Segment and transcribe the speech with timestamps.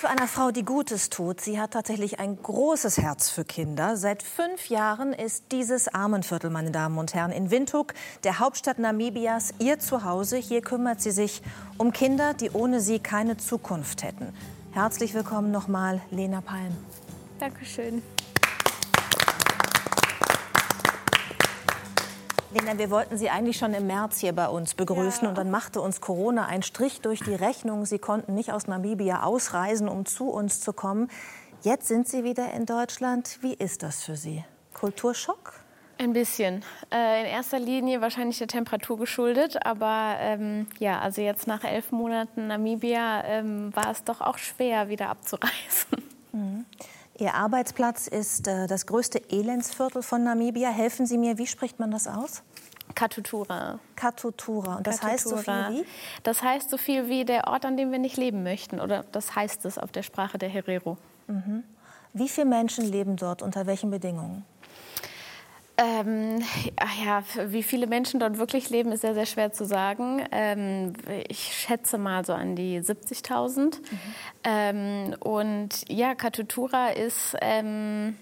[0.00, 1.42] für einer Frau, die Gutes tut.
[1.42, 3.98] Sie hat tatsächlich ein großes Herz für Kinder.
[3.98, 7.92] Seit fünf Jahren ist dieses Armenviertel, meine Damen und Herren, in Windhoek,
[8.24, 10.38] der Hauptstadt Namibias, ihr Zuhause.
[10.38, 11.42] Hier kümmert sie sich
[11.76, 14.32] um Kinder, die ohne sie keine Zukunft hätten.
[14.72, 16.74] Herzlich willkommen nochmal, Lena Palm.
[17.38, 18.00] Dankeschön.
[22.52, 25.24] Wir wollten Sie eigentlich schon im März hier bei uns begrüßen.
[25.24, 25.28] Ja.
[25.28, 27.86] Und dann machte uns Corona einen Strich durch die Rechnung.
[27.86, 31.08] Sie konnten nicht aus Namibia ausreisen, um zu uns zu kommen.
[31.62, 33.38] Jetzt sind Sie wieder in Deutschland.
[33.42, 34.44] Wie ist das für Sie?
[34.74, 35.52] Kulturschock?
[35.98, 36.64] Ein bisschen.
[36.90, 39.64] Äh, in erster Linie wahrscheinlich der Temperatur geschuldet.
[39.66, 44.88] Aber ähm, ja, also jetzt nach elf Monaten Namibia ähm, war es doch auch schwer,
[44.88, 46.09] wieder abzureisen.
[47.20, 50.70] Ihr Arbeitsplatz ist äh, das größte Elendsviertel von Namibia.
[50.70, 52.42] Helfen Sie mir, wie spricht man das aus?
[52.94, 53.78] Katutura.
[53.94, 54.76] Katutura.
[54.76, 55.12] Und das Katutura.
[55.12, 55.86] heißt so viel wie?
[56.22, 58.80] Das heißt so viel wie der Ort, an dem wir nicht leben möchten.
[58.80, 60.96] Oder das heißt es auf der Sprache der Herero.
[61.26, 61.62] Mhm.
[62.14, 63.42] Wie viele Menschen leben dort?
[63.42, 64.46] Unter welchen Bedingungen?
[65.82, 66.42] Ähm,
[67.02, 70.22] ja, wie viele Menschen dort wirklich leben, ist sehr, sehr schwer zu sagen.
[70.30, 70.92] Ähm,
[71.26, 73.78] ich schätze mal so an die 70.000.
[73.78, 73.98] Mhm.
[74.44, 78.16] Ähm, und ja, Katutura ist ähm,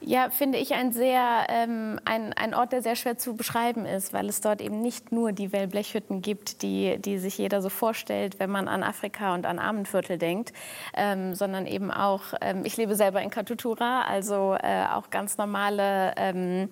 [0.00, 4.12] ja, finde ich ein sehr ähm, ein, ein Ort, der sehr schwer zu beschreiben ist,
[4.12, 8.38] weil es dort eben nicht nur die Wellblechhütten gibt, die, die sich jeder so vorstellt,
[8.38, 10.52] wenn man an Afrika und an Armenviertel denkt,
[10.94, 16.12] ähm, sondern eben auch, ähm, ich lebe selber in Katutura, also äh, auch ganz normale
[16.16, 16.68] ähm,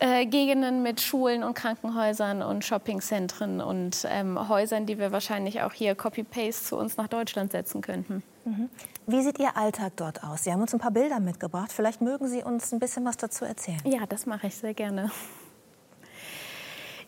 [0.00, 5.72] äh, Gegenden mit Schulen und Krankenhäusern und Shoppingzentren und ähm, Häusern, die wir wahrscheinlich auch
[5.72, 8.22] hier Copy-Paste zu uns nach Deutschland setzen könnten.
[8.44, 8.70] Mhm.
[9.06, 10.44] Wie sieht Ihr Alltag dort aus?
[10.44, 11.72] Sie haben uns ein paar Bilder mitgebracht.
[11.72, 13.80] Vielleicht mögen Sie uns ein bisschen was dazu erzählen.
[13.84, 15.10] Ja, das mache ich sehr gerne.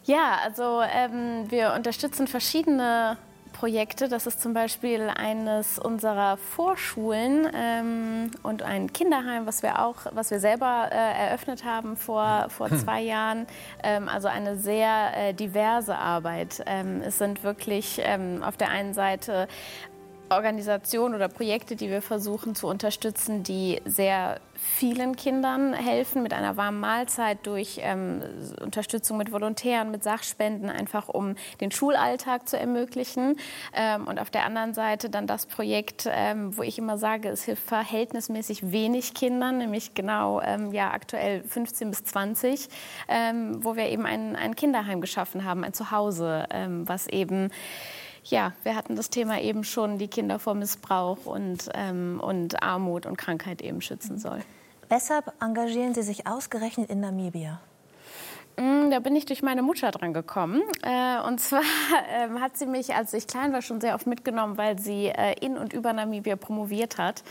[0.04, 3.16] Ja, also ähm, wir unterstützen verschiedene
[3.54, 4.08] Projekte.
[4.08, 10.30] Das ist zum Beispiel eines unserer Vorschulen ähm, und ein Kinderheim, was wir auch, was
[10.30, 12.78] wir selber äh, eröffnet haben vor, vor hm.
[12.78, 13.46] zwei Jahren.
[13.82, 16.62] Ähm, also eine sehr äh, diverse Arbeit.
[16.66, 19.48] Ähm, es sind wirklich ähm, auf der einen Seite
[20.28, 26.56] Organisationen oder Projekte, die wir versuchen zu unterstützen, die sehr vielen Kindern helfen mit einer
[26.56, 28.22] warmen Mahlzeit, durch ähm,
[28.60, 33.36] Unterstützung mit Volontären, mit Sachspenden, einfach um den Schulalltag zu ermöglichen.
[33.74, 37.44] Ähm, und auf der anderen Seite dann das Projekt, ähm, wo ich immer sage, es
[37.44, 42.68] hilft verhältnismäßig wenig Kindern, nämlich genau ähm, ja, aktuell 15 bis 20,
[43.08, 47.50] ähm, wo wir eben ein, ein Kinderheim geschaffen haben, ein Zuhause, ähm, was eben
[48.30, 53.06] ja, wir hatten das Thema eben schon, die Kinder vor Missbrauch und, ähm, und Armut
[53.06, 54.40] und Krankheit eben schützen soll.
[54.88, 57.60] Weshalb engagieren Sie sich ausgerechnet in Namibia?
[58.58, 60.62] Mm, da bin ich durch meine Mutter dran gekommen.
[60.82, 61.60] Äh, und zwar
[62.10, 65.34] ähm, hat sie mich, als ich klein war, schon sehr oft mitgenommen, weil sie äh,
[65.44, 67.22] in und über Namibia promoviert hat.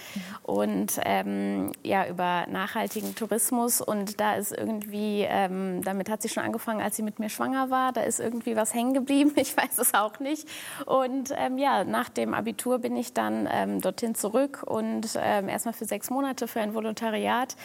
[0.43, 3.81] Und ähm, ja, über nachhaltigen Tourismus.
[3.81, 7.71] Und da ist irgendwie, ähm, damit hat sie schon angefangen, als sie mit mir schwanger
[7.71, 7.91] war.
[7.91, 9.33] Da ist irgendwie was hängen geblieben.
[9.45, 10.47] Ich weiß es auch nicht.
[10.85, 15.73] Und ähm, ja, nach dem Abitur bin ich dann ähm, dorthin zurück und ähm, erstmal
[15.73, 17.55] für sechs Monate für ein Volontariat.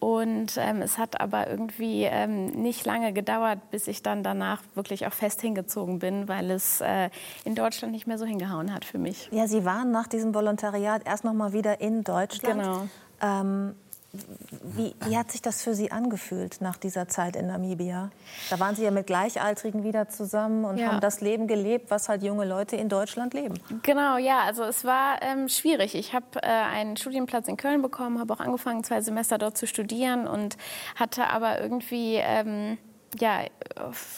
[0.00, 2.08] Und es hat aber irgendwie
[2.54, 7.10] nicht lange gedauert, bis ich dann danach wirklich auch fest hingezogen bin, weil es äh,
[7.44, 9.28] in Deutschland nicht mehr so hingehauen hat für mich.
[9.32, 12.62] Ja, Sie waren nach diesem Volontariat erst noch mal wieder in Deutschland.
[12.62, 12.88] Genau.
[13.22, 13.74] Ähm,
[14.62, 18.10] wie, wie, hat sich das für Sie angefühlt nach dieser Zeit in Namibia?
[18.48, 20.88] Da waren Sie ja mit Gleichaltrigen wieder zusammen und ja.
[20.88, 23.54] haben das Leben gelebt, was halt junge Leute in Deutschland leben.
[23.84, 24.40] Genau, ja.
[24.40, 25.94] Also es war ähm, schwierig.
[25.94, 29.68] Ich habe äh, einen Studienplatz in Köln bekommen, habe auch angefangen, zwei Semester dort zu
[29.68, 30.56] studieren und
[30.96, 32.78] hatte aber irgendwie ähm,
[33.18, 33.40] ja,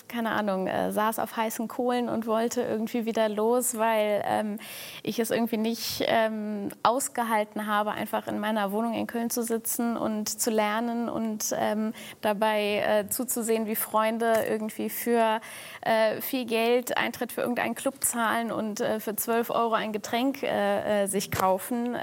[0.08, 4.58] keine Ahnung, äh, saß auf heißen Kohlen und wollte irgendwie wieder los, weil ähm,
[5.03, 9.97] ich es irgendwie nicht ähm, ausgehalten habe, einfach in meiner Wohnung in Köln zu sitzen
[9.97, 15.41] und zu lernen und ähm, dabei äh, zuzusehen, wie Freunde irgendwie für
[15.80, 20.42] äh, viel Geld Eintritt für irgendeinen Club zahlen und äh, für 12 Euro ein Getränk
[20.42, 21.97] äh, äh, sich kaufen.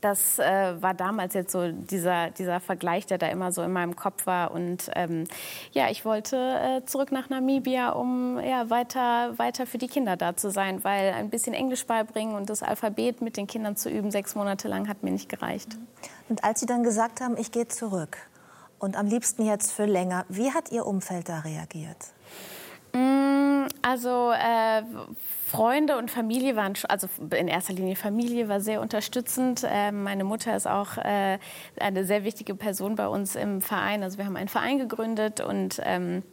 [0.00, 3.96] Das äh, war damals jetzt so dieser, dieser Vergleich, der da immer so in meinem
[3.96, 4.50] Kopf war.
[4.50, 5.24] Und ähm,
[5.72, 10.36] ja, ich wollte äh, zurück nach Namibia, um ja, weiter, weiter für die Kinder da
[10.36, 14.10] zu sein, weil ein bisschen Englisch beibringen und das Alphabet mit den Kindern zu üben,
[14.10, 15.76] sechs Monate lang, hat mir nicht gereicht.
[16.28, 18.18] Und als Sie dann gesagt haben, ich gehe zurück
[18.78, 21.96] und am liebsten jetzt für länger, wie hat Ihr Umfeld da reagiert?
[23.88, 24.82] Also äh,
[25.46, 27.06] Freunde und Familie waren, also
[27.36, 29.62] in erster Linie Familie war sehr unterstützend.
[29.62, 31.38] Äh, meine Mutter ist auch äh,
[31.78, 34.02] eine sehr wichtige Person bei uns im Verein.
[34.02, 36.24] Also wir haben einen Verein gegründet und ähm,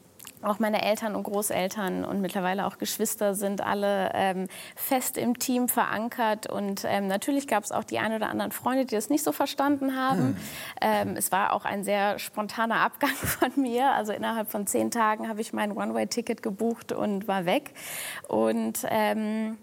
[0.43, 5.67] auch meine Eltern und Großeltern und mittlerweile auch Geschwister sind alle ähm, fest im Team
[5.67, 6.47] verankert.
[6.47, 9.31] Und ähm, natürlich gab es auch die ein oder anderen Freunde, die das nicht so
[9.31, 10.29] verstanden haben.
[10.29, 10.37] Mhm.
[10.81, 13.91] Ähm, es war auch ein sehr spontaner Abgang von mir.
[13.91, 17.71] Also innerhalb von zehn Tagen habe ich mein One-Way-Ticket gebucht und war weg.
[18.27, 19.57] Und ähm,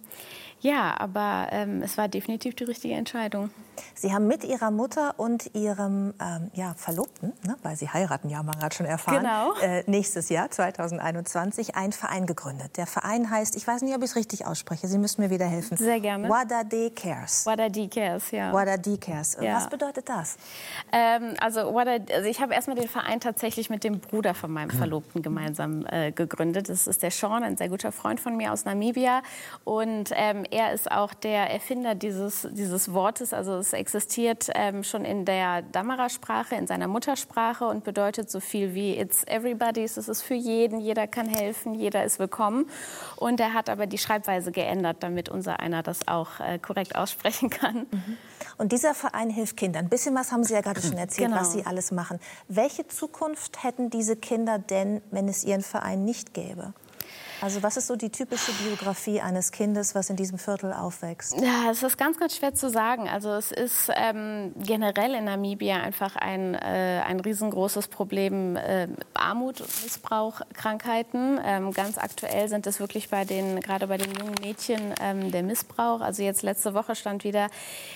[0.61, 3.51] ja, aber ähm, es war definitiv die richtige Entscheidung.
[3.95, 8.43] Sie haben mit Ihrer Mutter und Ihrem ähm, ja, Verlobten, ne, weil Sie heiraten, ja,
[8.43, 9.55] wir gerade schon erfahren, genau.
[9.63, 12.77] äh, nächstes Jahr, 2021, einen Verein gegründet.
[12.77, 15.47] Der Verein heißt, ich weiß nicht, ob ich es richtig ausspreche, Sie müssen mir wieder
[15.47, 15.77] helfen.
[15.77, 16.29] Sehr gerne.
[16.29, 17.47] Wada De Cares.
[17.47, 18.53] Wada De Cares, ja.
[18.53, 19.37] Wada De Cares.
[19.41, 19.57] Ja.
[19.57, 20.37] Was bedeutet das?
[20.93, 24.71] Ähm, also, Wada, also ich habe erstmal den Verein tatsächlich mit dem Bruder von meinem
[24.71, 26.69] Verlobten gemeinsam äh, gegründet.
[26.69, 29.23] Das ist der Sean, ein sehr guter Freund von mir aus Namibia.
[29.65, 33.33] Und ähm, er ist auch der Erfinder dieses, dieses Wortes.
[33.33, 38.75] Also es existiert ähm, schon in der Damara-Sprache, in seiner Muttersprache und bedeutet so viel
[38.75, 39.97] wie It's everybody's.
[39.97, 42.69] Es ist für jeden, jeder kann helfen, jeder ist willkommen.
[43.17, 47.51] Und er hat aber die Schreibweise geändert, damit unser einer das auch äh, korrekt aussprechen
[47.51, 47.87] kann.
[47.91, 48.17] Mhm.
[48.59, 49.87] Und dieser Verein hilft Kindern.
[49.87, 51.41] Ein bisschen was haben Sie ja gerade schon erzählt, genau.
[51.41, 52.19] was Sie alles machen.
[52.49, 56.75] Welche Zukunft hätten diese Kinder denn, wenn es Ihren Verein nicht gäbe?
[57.43, 61.41] Also was ist so die typische Biografie eines Kindes, was in diesem Viertel aufwächst?
[61.41, 63.09] Ja, es ist ganz, ganz schwer zu sagen.
[63.09, 69.61] Also es ist ähm, generell in Namibia einfach ein, äh, ein riesengroßes Problem äh, Armut,
[69.83, 71.41] Missbrauch, Krankheiten.
[71.43, 75.43] Ähm, ganz aktuell sind es wirklich bei den, gerade bei den jungen Mädchen ähm, der
[75.43, 76.03] Missbrauch.
[76.03, 77.47] Also jetzt letzte Woche stand wieder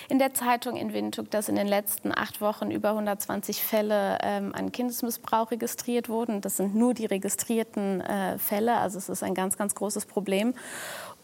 [0.09, 4.55] in der Zeitung in Windhoek, dass in den letzten acht Wochen über 120 Fälle ähm,
[4.55, 6.41] an Kindesmissbrauch registriert wurden.
[6.41, 8.77] Das sind nur die registrierten äh, Fälle.
[8.77, 10.53] Also es ist ein ganz, ganz großes Problem.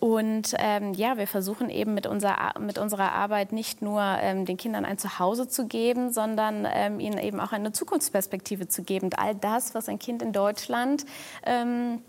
[0.02, 4.58] Und ähm, ja, wir versuchen eben mit, unser, mit unserer Arbeit nicht nur ähm, den
[4.58, 9.06] Kindern ein Zuhause zu geben, sondern ähm, ihnen eben auch eine Zukunftsperspektive zu geben.
[9.06, 11.06] Und all das, was ein Kind in Deutschland
[11.46, 12.02] ähm,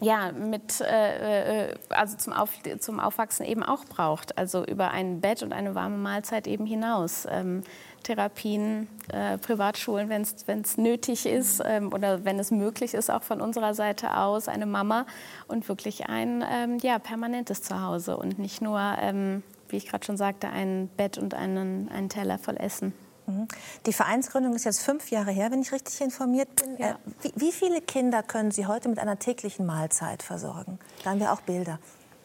[0.00, 2.50] ja, mit, äh, äh, also zum, Auf,
[2.80, 4.36] zum Aufwachsen eben auch braucht.
[4.36, 7.26] Also über ein Bett und eine warme Mahlzeit eben hinaus.
[7.30, 7.62] Ähm,
[8.02, 13.40] Therapien, äh, Privatschulen, wenn es nötig ist ähm, oder wenn es möglich ist, auch von
[13.40, 15.06] unserer Seite aus, eine Mama
[15.48, 20.16] und wirklich ein ähm, ja, permanentes Zuhause und nicht nur, ähm, wie ich gerade schon
[20.16, 22.92] sagte, ein Bett und einen, einen Teller voll Essen.
[23.26, 23.48] Mhm.
[23.86, 26.76] Die Vereinsgründung ist jetzt fünf Jahre her, wenn ich richtig informiert bin.
[26.78, 26.90] Ja.
[26.90, 30.78] Äh, wie, wie, viele Kinder können Sie heute mit einer täglichen Mahlzeit versorgen?
[31.04, 31.78] Da haben wir auch Bilder.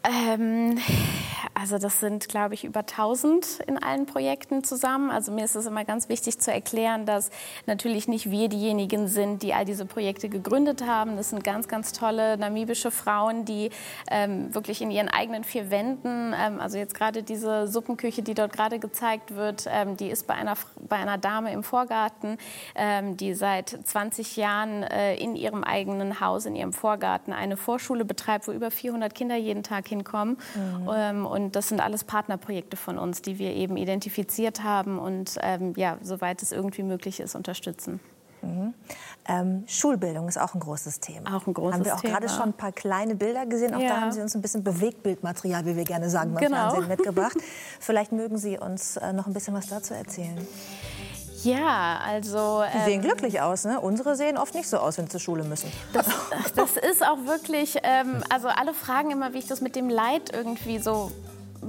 [0.03, 0.77] Ähm,
[1.61, 5.11] also das sind, glaube ich, über 1000 in allen Projekten zusammen.
[5.11, 7.29] Also mir ist es immer ganz wichtig zu erklären, dass
[7.67, 11.17] natürlich nicht wir diejenigen sind, die all diese Projekte gegründet haben.
[11.17, 13.69] Das sind ganz, ganz tolle namibische Frauen, die
[14.09, 18.53] ähm, wirklich in ihren eigenen vier Wänden, ähm, also jetzt gerade diese Suppenküche, die dort
[18.53, 20.55] gerade gezeigt wird, ähm, die ist bei einer,
[20.89, 22.39] bei einer Dame im Vorgarten,
[22.73, 28.03] ähm, die seit 20 Jahren äh, in ihrem eigenen Haus, in ihrem Vorgarten eine Vorschule
[28.03, 30.39] betreibt, wo über 400 Kinder jeden Tag hinkommen.
[30.55, 30.89] Mhm.
[30.91, 35.73] Ähm, und das sind alles Partnerprojekte von uns, die wir eben identifiziert haben und ähm,
[35.75, 37.99] ja, soweit es irgendwie möglich ist, unterstützen.
[38.41, 38.73] Mhm.
[39.27, 41.35] Ähm, Schulbildung ist auch ein großes Thema.
[41.35, 43.75] Auch ein großes Haben wir auch gerade schon ein paar kleine Bilder gesehen.
[43.75, 43.89] Auch ja.
[43.89, 46.69] da haben Sie uns ein bisschen Bewegtbildmaterial, wie wir gerne sagen, beim genau.
[46.69, 47.35] Fernsehen mitgebracht.
[47.81, 50.37] Vielleicht mögen Sie uns äh, noch ein bisschen was dazu erzählen.
[51.43, 52.63] Ja, also.
[52.73, 53.79] Die sehen ähm, glücklich aus, ne?
[53.79, 55.71] Unsere sehen oft nicht so aus, wenn sie zur Schule müssen.
[55.93, 56.05] Das,
[56.55, 60.31] das ist auch wirklich, ähm, also alle fragen immer, wie ich das mit dem Leid
[60.33, 61.11] irgendwie so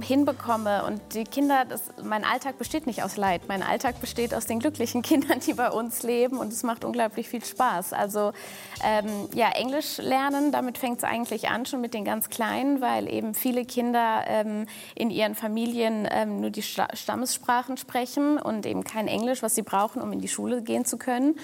[0.01, 0.85] hinbekomme.
[0.85, 3.43] Und die Kinder, das, mein Alltag besteht nicht aus Leid.
[3.47, 6.37] Mein Alltag besteht aus den glücklichen Kindern, die bei uns leben.
[6.37, 7.93] Und es macht unglaublich viel Spaß.
[7.93, 8.31] Also
[8.83, 13.07] ähm, ja, Englisch lernen, damit fängt es eigentlich an, schon mit den ganz Kleinen, weil
[13.11, 14.65] eben viele Kinder ähm,
[14.95, 20.01] in ihren Familien ähm, nur die Stammessprachen sprechen und eben kein Englisch, was sie brauchen,
[20.01, 21.35] um in die Schule gehen zu können.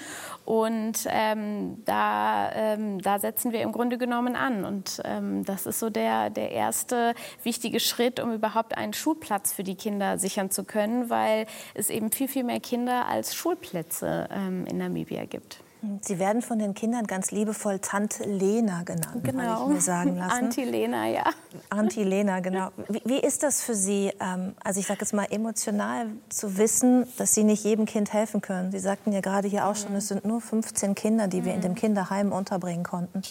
[0.44, 4.64] Und ähm, da, ähm, da setzen wir im Grunde genommen an.
[4.64, 9.62] Und ähm, das ist so der, der erste wichtige Schritt, um überhaupt einen Schulplatz für
[9.62, 14.66] die Kinder sichern zu können, weil es eben viel, viel mehr Kinder als Schulplätze ähm,
[14.66, 15.62] in Namibia gibt.
[16.02, 19.68] Sie werden von den Kindern ganz liebevoll Tante Lena genannt, genau.
[19.68, 20.44] ich mir sagen lassen.
[20.44, 21.24] Anti-Lena, ja.
[21.70, 22.68] Anti-Lena, genau.
[22.88, 27.06] Wie, wie, ist das für Sie, ähm, also ich sage jetzt mal emotional, zu wissen,
[27.16, 28.72] dass Sie nicht jedem Kind helfen können?
[28.72, 31.62] Sie sagten ja gerade hier auch schon, es sind nur 15 Kinder, die wir in
[31.62, 33.22] dem Kinderheim unterbringen konnten.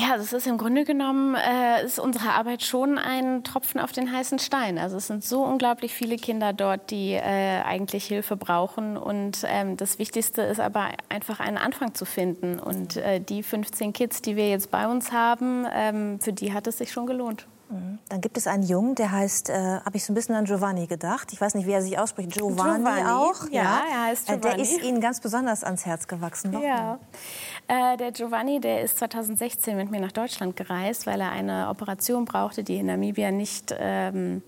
[0.00, 4.10] Ja, das ist im Grunde genommen äh, ist unsere Arbeit schon ein Tropfen auf den
[4.10, 4.78] heißen Stein.
[4.78, 8.96] Also es sind so unglaublich viele Kinder dort, die äh, eigentlich Hilfe brauchen.
[8.96, 12.58] Und ähm, das Wichtigste ist aber einfach einen Anfang zu finden.
[12.58, 16.66] Und äh, die 15 Kids, die wir jetzt bei uns haben, ähm, für die hat
[16.66, 17.46] es sich schon gelohnt.
[18.08, 20.86] Dann gibt es einen Jungen, der heißt, äh, habe ich so ein bisschen an Giovanni
[20.86, 21.32] gedacht.
[21.32, 22.32] Ich weiß nicht, wie er sich ausspricht.
[22.32, 23.48] Giovanni, Giovanni auch.
[23.50, 24.46] Ja, ja, er heißt Giovanni.
[24.46, 26.52] Äh, der ist Ihnen ganz besonders ans Herz gewachsen.
[26.52, 26.66] Warum?
[26.66, 26.98] Ja.
[27.68, 32.24] Äh, der Giovanni, der ist 2016 mit mir nach Deutschland gereist, weil er eine Operation
[32.24, 34.42] brauchte, die in Namibia nicht ähm,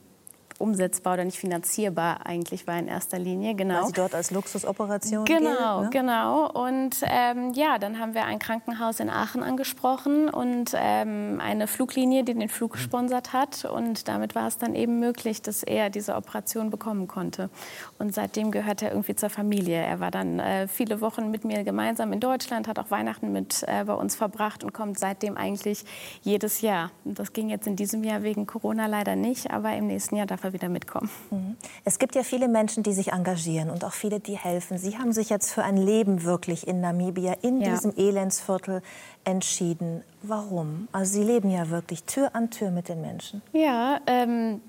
[0.62, 3.54] umsetzbar oder nicht finanzierbar eigentlich war in erster Linie.
[3.54, 3.74] Genau.
[3.74, 5.88] Weil sie dort als Luxusoperation Genau, gilt, ne?
[5.90, 6.50] genau.
[6.50, 12.22] Und ähm, ja, dann haben wir ein Krankenhaus in Aachen angesprochen und ähm, eine Fluglinie,
[12.22, 13.64] die den Flug gesponsert hat.
[13.64, 17.50] Und damit war es dann eben möglich, dass er diese Operation bekommen konnte.
[17.98, 19.76] Und seitdem gehört er irgendwie zur Familie.
[19.76, 23.64] Er war dann äh, viele Wochen mit mir gemeinsam in Deutschland, hat auch Weihnachten mit
[23.66, 25.84] äh, bei uns verbracht und kommt seitdem eigentlich
[26.22, 26.92] jedes Jahr.
[27.04, 30.26] Und das ging jetzt in diesem Jahr wegen Corona leider nicht, aber im nächsten Jahr
[30.26, 31.10] darf er wieder mitkommen.
[31.30, 31.56] Mhm.
[31.84, 34.78] Es gibt ja viele Menschen, die sich engagieren und auch viele, die helfen.
[34.78, 37.70] Sie haben sich jetzt für ein Leben wirklich in Namibia, in ja.
[37.70, 38.82] diesem Elendsviertel
[39.24, 40.02] entschieden.
[40.22, 40.88] Warum?
[40.92, 43.42] Also Sie leben ja wirklich Tür an Tür mit den Menschen.
[43.52, 44.60] Ja, ähm,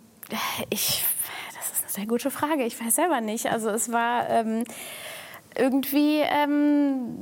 [0.70, 1.06] ich,
[1.56, 2.64] das ist eine sehr gute Frage.
[2.64, 3.48] Ich weiß selber nicht.
[3.48, 4.64] Also es war ähm,
[5.56, 7.18] irgendwie ähm,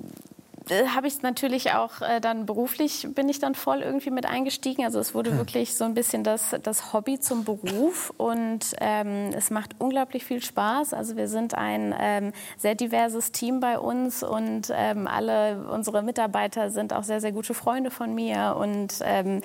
[0.71, 4.85] äh, habe ich natürlich auch äh, dann beruflich bin ich dann voll irgendwie mit eingestiegen.
[4.85, 5.37] Also es wurde hm.
[5.37, 10.41] wirklich so ein bisschen das, das Hobby zum Beruf und ähm, es macht unglaublich viel
[10.41, 10.93] Spaß.
[10.93, 16.69] Also wir sind ein ähm, sehr diverses Team bei uns und ähm, alle unsere Mitarbeiter
[16.69, 19.41] sind auch sehr, sehr gute Freunde von mir und ähm,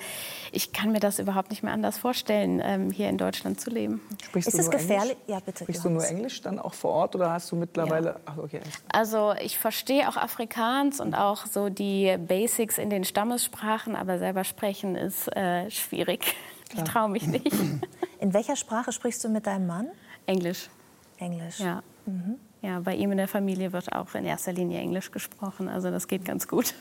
[0.53, 4.01] ich kann mir das überhaupt nicht mehr anders vorstellen, ähm, hier in Deutschland zu leben.
[4.23, 5.17] Sprichst ist es gefährlich?
[5.27, 5.65] Ja, bitte.
[5.65, 8.09] Sprichst du nur Englisch dann auch vor Ort oder hast du mittlerweile?
[8.09, 8.15] Ja.
[8.25, 8.61] Ach, okay.
[8.87, 14.43] Also ich verstehe auch Afrikaans und auch so die Basics in den Stammessprachen, aber selber
[14.43, 16.35] sprechen ist äh, schwierig.
[16.73, 17.53] Ich traue mich nicht.
[18.19, 19.87] In welcher Sprache sprichst du mit deinem Mann?
[20.25, 20.69] Englisch.
[21.17, 21.59] Englisch.
[21.59, 21.81] Ja.
[22.05, 22.35] Mhm.
[22.61, 26.07] Ja, bei ihm in der Familie wird auch in erster Linie Englisch gesprochen, also das
[26.07, 26.73] geht ganz gut.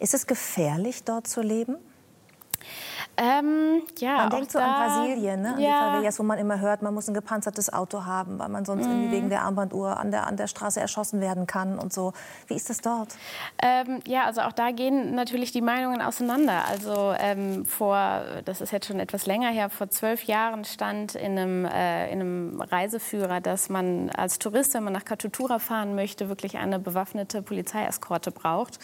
[0.00, 1.76] Ist es gefährlich, dort zu leben?
[3.16, 5.54] Ähm, ja, man denkt so da, an Brasilien, ne?
[5.54, 5.68] an ja.
[5.68, 8.86] die Favelas, wo man immer hört, man muss ein gepanzertes Auto haben, weil man sonst
[8.86, 8.90] mm.
[8.90, 12.12] irgendwie wegen der Armbanduhr an der, an der Straße erschossen werden kann und so.
[12.46, 13.14] Wie ist das dort?
[13.62, 16.64] Ähm, ja, also auch da gehen natürlich die Meinungen auseinander.
[16.68, 21.38] Also ähm, vor, das ist jetzt schon etwas länger her, vor zwölf Jahren stand in
[21.38, 26.28] einem, äh, in einem Reiseführer, dass man als Tourist, wenn man nach Katutura fahren möchte,
[26.28, 28.78] wirklich eine bewaffnete Polizeieskorte braucht.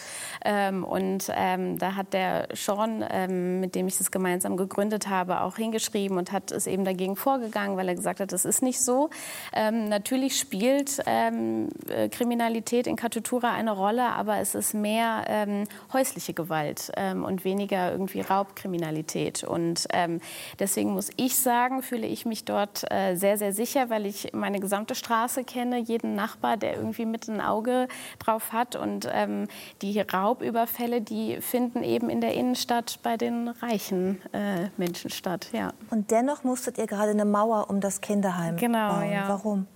[0.45, 5.43] Ähm, und ähm, da hat der Sean, ähm, mit dem ich das gemeinsam gegründet habe,
[5.43, 8.81] auch hingeschrieben und hat es eben dagegen vorgegangen, weil er gesagt hat, das ist nicht
[8.81, 9.11] so.
[9.53, 15.65] Ähm, natürlich spielt ähm, äh, Kriminalität in Katutura eine Rolle, aber es ist mehr ähm,
[15.93, 19.45] häusliche Gewalt ähm, und weniger irgendwie Raubkriminalität.
[19.45, 20.23] Und ähm,
[20.59, 24.61] deswegen muss ich sagen, fühle ich mich dort äh, sehr, sehr sicher, weil ich meine
[24.61, 27.87] gesamte Straße kenne, jeden Nachbar, der irgendwie mit ein Auge
[28.19, 28.77] drauf hat.
[28.77, 29.47] Und ähm,
[29.83, 35.49] die Raubüberfälle, die finden eben in der Innenstadt bei den Reichen äh, Menschen statt.
[35.53, 35.73] Ja.
[35.91, 39.11] Und dennoch musstet ihr gerade eine Mauer um das Kinderheim genau, bauen.
[39.11, 39.29] Ja.
[39.29, 39.67] Warum?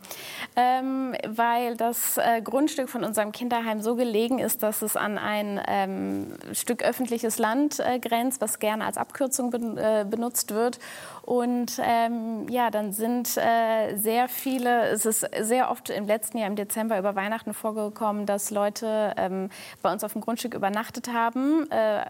[0.57, 5.61] Ähm, weil das äh, Grundstück von unserem Kinderheim so gelegen ist, dass es an ein
[5.67, 10.79] ähm, Stück öffentliches Land äh, grenzt, was gerne als Abkürzung ben, äh, benutzt wird.
[11.23, 16.49] Und ähm, ja, dann sind äh, sehr viele, es ist sehr oft im letzten Jahr
[16.49, 19.51] im Dezember über Weihnachten vorgekommen, dass Leute ähm,
[19.83, 22.05] bei uns auf dem Grundstück übernachtet haben, äh,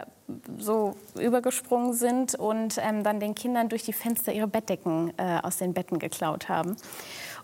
[0.57, 5.57] so übergesprungen sind und ähm, dann den Kindern durch die Fenster ihre Bettdecken äh, aus
[5.57, 6.77] den Betten geklaut haben.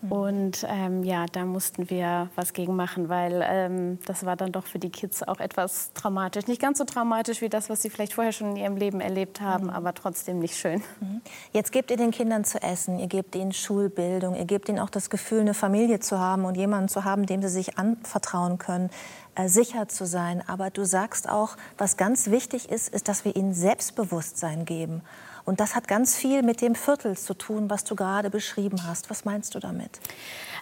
[0.02, 0.12] Mhm.
[0.12, 4.66] Und ähm, ja, da mussten wir was gegen machen, weil ähm, das war dann doch
[4.66, 6.46] für die Kids auch etwas traumatisch.
[6.46, 9.40] Nicht ganz so traumatisch wie das, was sie vielleicht vorher schon in ihrem Leben erlebt
[9.40, 9.70] haben, mhm.
[9.70, 10.82] aber trotzdem nicht schön.
[11.00, 11.20] Mhm.
[11.52, 14.90] Jetzt gebt ihr den Kindern zu essen, ihr gebt ihnen Schulbildung, ihr gebt ihnen auch
[14.90, 18.90] das Gefühl, eine Familie zu haben und jemanden zu haben, dem sie sich anvertrauen können
[19.38, 20.42] äh, sicher zu sein.
[20.46, 25.02] Aber du sagst auch, was ganz wichtig ist, ist, dass wir ihnen Selbstbewusstsein geben.
[25.48, 29.08] Und das hat ganz viel mit dem Viertel zu tun, was du gerade beschrieben hast.
[29.08, 29.98] Was meinst du damit?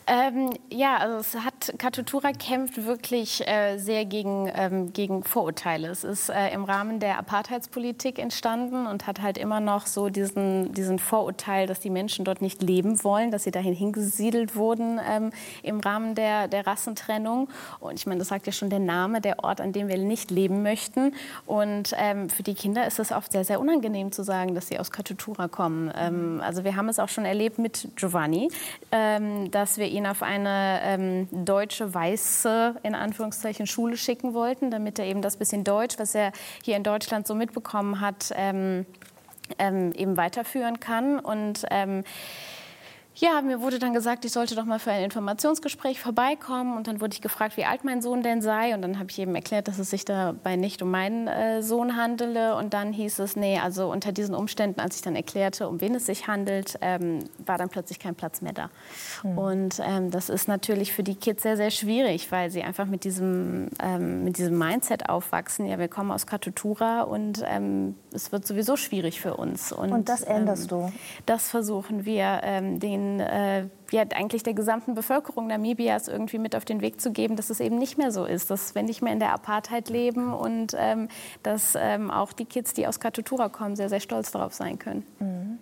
[0.09, 5.89] Ähm, ja, also es hat Katutura kämpft wirklich äh, sehr gegen, ähm, gegen Vorurteile.
[5.89, 10.73] Es ist äh, im Rahmen der Apartheidspolitik entstanden und hat halt immer noch so diesen,
[10.73, 15.33] diesen Vorurteil, dass die Menschen dort nicht leben wollen, dass sie dahin hingesiedelt wurden ähm,
[15.65, 17.49] im Rahmen der, der Rassentrennung.
[17.81, 20.31] Und ich meine, das sagt ja schon der Name, der Ort, an dem wir nicht
[20.31, 21.15] leben möchten.
[21.47, 24.76] Und ähm, für die Kinder ist es oft sehr, sehr unangenehm zu sagen, dass sie
[24.81, 25.93] aus Katutura kommen.
[25.97, 28.51] Ähm, also wir haben es auch schon erlebt mit Giovanni,
[28.93, 34.99] ähm, dass wir ihn auf eine ähm, deutsche weiße in Anführungszeichen Schule schicken wollten, damit
[34.99, 38.87] er eben das bisschen Deutsch, was er hier in Deutschland so mitbekommen hat, ähm,
[39.59, 41.19] ähm, eben weiterführen kann.
[41.19, 41.65] Und
[43.19, 46.77] Ja, mir wurde dann gesagt, ich sollte doch mal für ein Informationsgespräch vorbeikommen.
[46.77, 48.75] Und dann wurde ich gefragt, wie alt mein Sohn denn sei.
[48.75, 51.97] Und dann habe ich eben erklärt, dass es sich dabei nicht um meinen äh, Sohn
[51.97, 52.57] handele.
[52.57, 55.95] Und dann hieß es, nee, also unter diesen Umständen, als ich dann erklärte, um wen
[55.95, 58.69] es sich handelt, ähm, war dann plötzlich kein Platz mehr da.
[59.23, 59.39] Mhm.
[59.39, 63.05] Und ähm, das ist natürlich für die Kids sehr, sehr schwierig, weil sie einfach mit
[63.05, 65.65] diesem, ähm, mit diesem Mindset aufwachsen.
[65.65, 69.71] Ja, wir kommen aus Katutura und ähm, es wird sowieso schwierig für uns.
[69.71, 70.93] Und, und das änderst ähm, du?
[71.27, 76.65] Das versuchen wir, ähm, den äh, ja, eigentlich der gesamten Bevölkerung Namibias irgendwie mit auf
[76.65, 79.13] den Weg zu geben, dass es eben nicht mehr so ist, dass wir nicht mehr
[79.13, 81.09] in der Apartheid leben und ähm,
[81.45, 85.07] dass ähm, auch die Kids, die aus Katutura kommen, sehr, sehr stolz darauf sein können.
[85.21, 85.59] Mhm.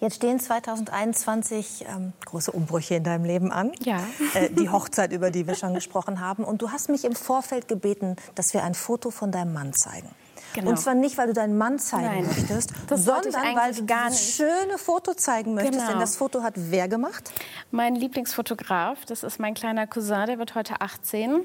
[0.00, 3.72] Jetzt stehen 2021 ähm, große Umbrüche in deinem Leben an.
[3.80, 3.98] Ja.
[4.34, 6.44] Äh, die Hochzeit, über die wir schon gesprochen haben.
[6.44, 10.08] Und du hast mich im Vorfeld gebeten, dass wir ein Foto von deinem Mann zeigen.
[10.54, 10.70] Genau.
[10.70, 14.36] Und zwar nicht, weil du deinen Mann zeigen Nein, möchtest, sondern weil du gar nicht.
[14.36, 15.78] schöne Foto zeigen möchtest.
[15.78, 15.90] Genau.
[15.90, 17.30] Denn das Foto hat wer gemacht?
[17.70, 21.40] Mein Lieblingsfotograf, das ist mein kleiner Cousin, der wird heute 18.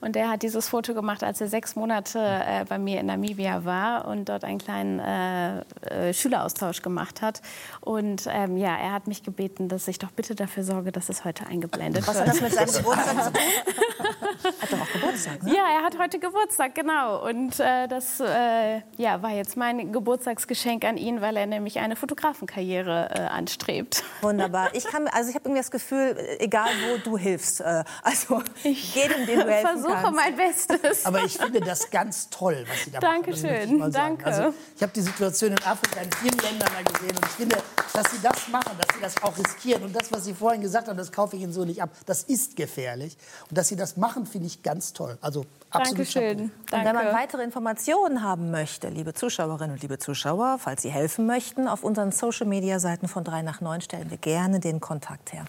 [0.00, 3.64] Und der hat dieses Foto gemacht, als er sechs Monate äh, bei mir in Namibia
[3.64, 5.60] war und dort einen kleinen äh,
[6.08, 7.40] äh, Schüleraustausch gemacht hat.
[7.80, 11.24] Und ähm, ja, er hat mich gebeten, dass ich doch bitte dafür sorge, dass es
[11.24, 12.28] heute eingeblendet Was wird.
[12.28, 13.42] Was hat das mit seinem Geburtstag zu tun?
[14.60, 15.54] hat doch auch Geburtstag, ne?
[15.54, 17.26] Ja, er hat heute Geburtstag, genau.
[17.26, 21.96] Und äh, das äh, ja, war jetzt mein Geburtstagsgeschenk an ihn, weil er nämlich eine
[21.96, 24.02] Fotografenkarriere äh, anstrebt.
[24.22, 24.74] Wunderbar.
[24.74, 29.26] Ich kann, also ich habe irgendwie das Gefühl, egal wo du hilfst, äh, also jedem,
[29.26, 30.14] dem du helfen versuche kannst.
[30.14, 31.06] mein Bestes.
[31.06, 33.78] Aber ich finde das ganz toll, was Sie da Dankeschön.
[33.78, 33.92] machen.
[33.92, 34.26] Danke.
[34.26, 37.56] Also, ich habe die Situation in Afrika in vielen Ländern gesehen und ich finde,
[37.92, 40.88] dass Sie das machen, dass Sie das auch riskieren und das, was Sie vorhin gesagt
[40.88, 41.90] haben, das kaufe ich Ihnen so nicht ab.
[42.06, 43.16] Das ist gefährlich
[43.48, 45.18] und dass Sie das machen, finde ich ganz toll.
[45.20, 46.38] Also absolut Dankeschön.
[46.38, 46.76] Danke.
[46.76, 51.26] Und wenn man weitere Informationen haben möchte, liebe Zuschauerinnen und liebe Zuschauer, falls Sie helfen
[51.26, 55.44] möchten, auf unseren Social-Media-Seiten von 3 nach 9 stellen wir gerne den Kontakt her.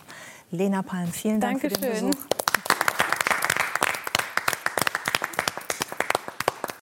[0.49, 1.83] Lena Palm, vielen Dank Dankeschön.
[1.83, 2.25] für den Besuch.